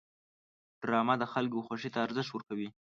[0.81, 2.69] ډرامه د خلکو خوښې ته ارزښت ورکوي